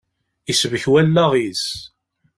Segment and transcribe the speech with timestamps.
[0.51, 1.65] Isbek wallaɣ-is.